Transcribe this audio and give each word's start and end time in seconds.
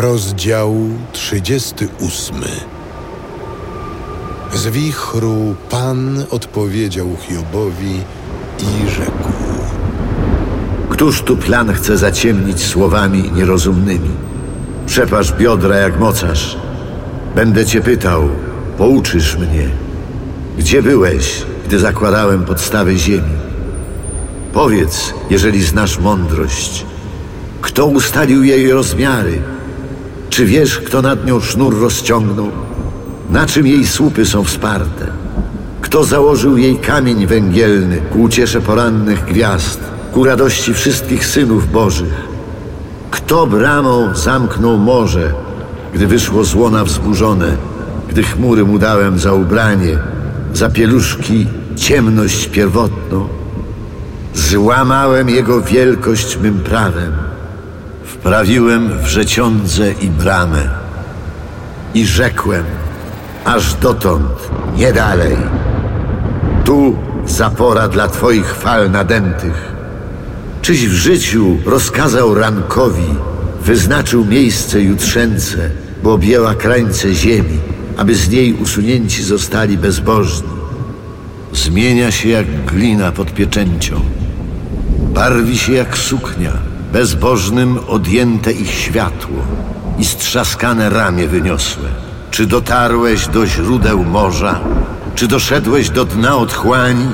Rozdział 0.00 0.74
38 1.12 2.36
Z 4.52 4.66
wichru 4.66 5.54
Pan 5.70 6.24
odpowiedział 6.30 7.06
Hiobowi 7.20 8.00
i 8.58 8.90
rzekł 8.90 9.28
Któż 10.88 11.22
tu 11.22 11.36
plan 11.36 11.72
chce 11.72 11.96
zaciemnić 11.96 12.66
słowami 12.66 13.32
nierozumnymi? 13.32 14.10
Przepasz 14.86 15.32
biodra 15.32 15.76
jak 15.76 15.98
mocarz. 15.98 16.56
Będę 17.34 17.66
cię 17.66 17.80
pytał, 17.80 18.28
pouczysz 18.78 19.36
mnie. 19.36 19.68
Gdzie 20.58 20.82
byłeś, 20.82 21.42
gdy 21.66 21.78
zakładałem 21.78 22.44
podstawy 22.44 22.98
ziemi? 22.98 23.36
Powiedz, 24.52 25.14
jeżeli 25.30 25.64
znasz 25.64 25.98
mądrość. 25.98 26.86
Kto 27.60 27.86
ustalił 27.86 28.44
jej 28.44 28.72
rozmiary? 28.72 29.42
Czy 30.40 30.46
wiesz, 30.46 30.78
kto 30.78 31.02
nad 31.02 31.26
nią 31.26 31.40
sznur 31.40 31.80
rozciągnął? 31.80 32.50
Na 33.30 33.46
czym 33.46 33.66
jej 33.66 33.86
słupy 33.86 34.26
są 34.26 34.44
wsparte? 34.44 35.06
Kto 35.80 36.04
założył 36.04 36.56
jej 36.56 36.76
kamień 36.76 37.26
węgielny 37.26 38.00
ku 38.12 38.22
uciesze 38.22 38.60
porannych 38.60 39.24
gwiazd, 39.24 39.80
ku 40.12 40.24
radości 40.24 40.74
wszystkich 40.74 41.26
synów 41.26 41.72
bożych? 41.72 42.28
Kto 43.10 43.46
bramą 43.46 44.14
zamknął 44.14 44.78
morze, 44.78 45.32
gdy 45.94 46.06
wyszło 46.06 46.44
z 46.44 46.54
łona 46.54 46.84
wzburzone, 46.84 47.56
gdy 48.08 48.22
chmury 48.22 48.64
mu 48.64 48.78
dałem 48.78 49.18
za 49.18 49.32
ubranie, 49.32 49.98
za 50.54 50.70
pieluszki 50.70 51.46
ciemność 51.76 52.48
pierwotną? 52.48 53.28
Złamałem 54.34 55.28
jego 55.28 55.62
wielkość 55.62 56.38
mym 56.42 56.58
prawem. 56.58 57.29
Wprawiłem 58.20 58.98
wrzeciądze 58.98 59.92
i 59.92 60.08
bramę. 60.08 60.68
I 61.94 62.06
rzekłem, 62.06 62.64
aż 63.44 63.74
dotąd, 63.74 64.50
nie 64.76 64.92
dalej. 64.92 65.36
Tu 66.64 66.96
zapora 67.26 67.88
dla 67.88 68.08
twoich 68.08 68.54
fal 68.54 68.90
nadętych. 68.90 69.72
Czyś 70.62 70.88
w 70.88 70.92
życiu 70.92 71.56
rozkazał 71.66 72.34
rankowi, 72.34 73.14
wyznaczył 73.64 74.24
miejsce 74.24 74.82
jutrzęce, 74.82 75.70
bo 76.02 76.12
objęła 76.12 76.54
krańce 76.54 77.14
ziemi, 77.14 77.58
aby 77.96 78.14
z 78.14 78.28
niej 78.28 78.54
usunięci 78.54 79.22
zostali 79.22 79.78
bezbożni. 79.78 80.48
Zmienia 81.52 82.10
się 82.10 82.28
jak 82.28 82.64
glina 82.64 83.12
pod 83.12 83.34
pieczęcią. 83.34 84.00
Barwi 84.98 85.58
się 85.58 85.72
jak 85.72 85.98
suknia, 85.98 86.52
bezbożnym 86.92 87.78
odjęte 87.88 88.52
ich 88.52 88.70
światło 88.70 89.36
i 89.98 90.04
strzaskane 90.04 90.90
ramię 90.90 91.28
wyniosłe. 91.28 91.88
Czy 92.30 92.46
dotarłeś 92.46 93.26
do 93.26 93.46
źródeł 93.46 94.04
morza? 94.04 94.60
Czy 95.14 95.28
doszedłeś 95.28 95.90
do 95.90 96.04
dna 96.04 96.36
otchłani? 96.36 97.08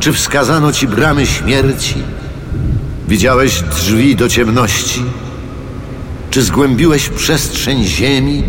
Czy 0.00 0.12
wskazano 0.12 0.72
ci 0.72 0.88
bramy 0.88 1.26
śmierci? 1.26 1.94
Widziałeś 3.08 3.62
drzwi 3.62 4.16
do 4.16 4.28
ciemności? 4.28 5.02
Czy 6.30 6.42
zgłębiłeś 6.42 7.08
przestrzeń 7.08 7.84
ziemi? 7.84 8.44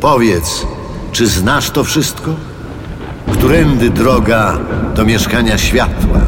Powiedz, 0.00 0.66
czy 1.12 1.26
znasz 1.26 1.70
to 1.70 1.84
wszystko? 1.84 2.34
Którędy 3.32 3.90
droga 3.90 4.58
do 4.94 5.04
mieszkania 5.04 5.58
światła? 5.58 6.20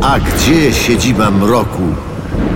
A 0.00 0.20
gdzie 0.20 0.72
siedziba 0.72 1.30
mroku, 1.30 1.82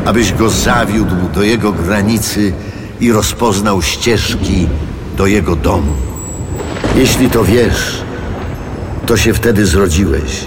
abyś 0.08 0.32
go 0.32 0.50
zawiódł 0.50 1.16
do 1.34 1.42
jego 1.42 1.72
granicy 1.72 2.52
i 3.00 3.12
rozpoznał 3.12 3.82
ścieżki 3.82 4.68
do 5.16 5.26
jego 5.26 5.56
domu? 5.56 5.92
Jeśli 6.96 7.30
to 7.30 7.44
wiesz, 7.44 8.02
to 9.06 9.16
się 9.16 9.34
wtedy 9.34 9.66
zrodziłeś, 9.66 10.46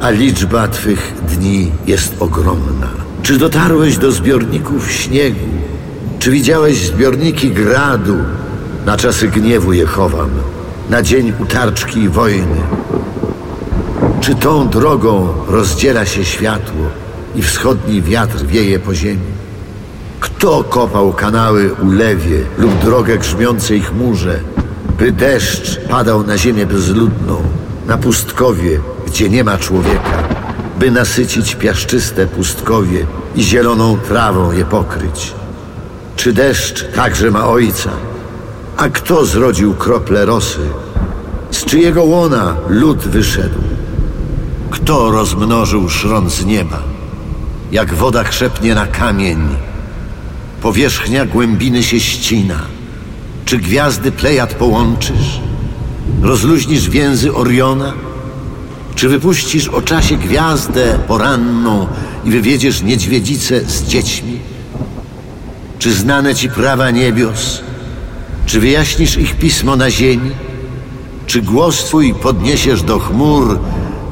a 0.00 0.10
liczba 0.10 0.68
twych 0.68 1.12
dni 1.28 1.70
jest 1.86 2.16
ogromna. 2.20 2.88
Czy 3.22 3.38
dotarłeś 3.38 3.98
do 3.98 4.12
zbiorników 4.12 4.92
śniegu? 4.92 5.48
Czy 6.18 6.30
widziałeś 6.30 6.86
zbiorniki 6.86 7.50
gradu 7.50 8.16
na 8.86 8.96
czasy 8.96 9.28
gniewu 9.28 9.72
je 9.72 9.86
chowam, 9.86 10.30
na 10.90 11.02
dzień 11.02 11.32
utarczki 11.38 12.00
i 12.00 12.08
wojny? 12.08 12.60
Czy 14.20 14.34
tą 14.34 14.68
drogą 14.68 15.28
rozdziela 15.48 16.06
się 16.06 16.24
światło 16.24 17.03
i 17.34 17.42
wschodni 17.42 18.02
wiatr 18.02 18.46
wieje 18.46 18.78
po 18.78 18.94
ziemi? 18.94 19.34
Kto 20.20 20.64
kopał 20.64 21.12
kanały 21.12 21.74
u 21.74 21.90
lewie 21.90 22.40
lub 22.58 22.78
drogę 22.78 23.18
grzmiącej 23.18 23.80
chmurze, 23.80 24.40
by 24.98 25.12
deszcz 25.12 25.80
padał 25.80 26.26
na 26.26 26.38
ziemię 26.38 26.66
bezludną, 26.66 27.42
na 27.86 27.98
pustkowie, 27.98 28.80
gdzie 29.06 29.28
nie 29.28 29.44
ma 29.44 29.58
człowieka, 29.58 30.28
by 30.78 30.90
nasycić 30.90 31.54
piaszczyste 31.54 32.26
pustkowie 32.26 33.06
i 33.36 33.42
zieloną 33.42 33.98
trawą 33.98 34.52
je 34.52 34.64
pokryć? 34.64 35.34
Czy 36.16 36.32
deszcz 36.32 36.84
także 36.94 37.30
ma 37.30 37.48
ojca? 37.48 37.90
A 38.76 38.88
kto 38.88 39.24
zrodził 39.24 39.74
krople 39.74 40.24
rosy? 40.24 40.60
Z 41.50 41.64
czyjego 41.64 42.04
łona 42.04 42.56
lud 42.68 42.98
wyszedł? 42.98 43.60
Kto 44.70 45.10
rozmnożył 45.10 45.88
szron 45.88 46.30
z 46.30 46.44
nieba? 46.44 46.82
Jak 47.74 47.94
woda 47.94 48.24
krzepnie 48.24 48.74
na 48.74 48.86
kamień, 48.86 49.38
powierzchnia 50.62 51.26
głębiny 51.26 51.82
się 51.82 52.00
ścina. 52.00 52.60
Czy 53.44 53.58
gwiazdy 53.58 54.12
Plejad 54.12 54.54
połączysz? 54.54 55.40
Rozluźnisz 56.22 56.88
więzy 56.88 57.34
Oriona? 57.34 57.92
Czy 58.94 59.08
wypuścisz 59.08 59.68
o 59.68 59.82
czasie 59.82 60.16
gwiazdę 60.16 60.98
poranną 61.08 61.86
i 62.24 62.30
wywiedziesz 62.30 62.82
niedźwiedzicę 62.82 63.60
z 63.60 63.84
dziećmi? 63.84 64.38
Czy 65.78 65.94
znane 65.94 66.34
ci 66.34 66.48
prawa 66.48 66.90
niebios? 66.90 67.60
Czy 68.46 68.60
wyjaśnisz 68.60 69.16
ich 69.16 69.36
pismo 69.36 69.76
na 69.76 69.90
ziemi? 69.90 70.30
Czy 71.26 71.42
głos 71.42 71.84
twój 71.84 72.14
podniesiesz 72.14 72.82
do 72.82 72.98
chmur, 72.98 73.58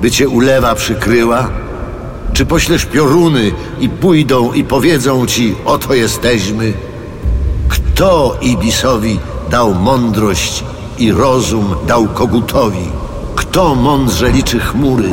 by 0.00 0.10
cię 0.10 0.28
ulewa 0.28 0.74
przykryła? 0.74 1.61
Czy 2.32 2.46
poślesz 2.46 2.84
pioruny 2.84 3.52
i 3.80 3.88
pójdą 3.88 4.52
i 4.52 4.64
powiedzą 4.64 5.26
ci, 5.26 5.54
oto 5.64 5.94
jesteśmy? 5.94 6.72
Kto 7.68 8.38
Ibisowi 8.40 9.20
dał 9.50 9.74
mądrość 9.74 10.64
i 10.98 11.12
rozum 11.12 11.74
dał 11.86 12.06
kogutowi? 12.06 12.88
Kto 13.36 13.74
mądrze 13.74 14.30
liczy 14.30 14.60
chmury, 14.60 15.08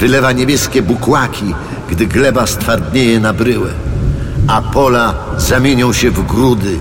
wylewa 0.00 0.32
niebieskie 0.32 0.82
bukłaki, 0.82 1.54
gdy 1.90 2.06
gleba 2.06 2.46
stwardnieje 2.46 3.20
na 3.20 3.32
bryłę, 3.32 3.70
a 4.46 4.62
pola 4.62 5.14
zamienią 5.38 5.92
się 5.92 6.10
w 6.10 6.26
grudy? 6.26 6.78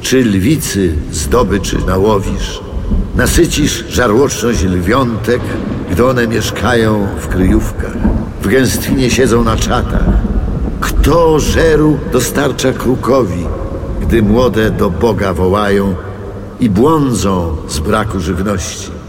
Czy 0.00 0.24
lwicy 0.24 0.96
zdobyczy 1.12 1.78
nałowisz? 1.86 2.60
Nasycisz 3.16 3.84
żarłoczność 3.88 4.62
lwiątek, 4.62 5.40
gdy 5.90 6.06
one 6.06 6.28
mieszkają 6.28 7.06
w 7.20 7.28
kryjówkach, 7.28 7.96
w 8.42 8.48
gęstwinie 8.48 9.10
siedzą 9.10 9.44
na 9.44 9.56
czatach. 9.56 10.04
Kto 10.80 11.40
żeru 11.40 11.98
dostarcza 12.12 12.72
krukowi, 12.72 13.46
gdy 14.00 14.22
młode 14.22 14.70
do 14.70 14.90
Boga 14.90 15.32
wołają 15.32 15.94
i 16.60 16.70
błądzą 16.70 17.56
z 17.68 17.78
braku 17.78 18.20
żywności? 18.20 19.01